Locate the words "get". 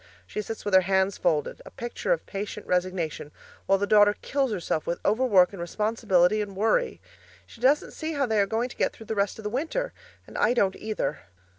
8.75-8.93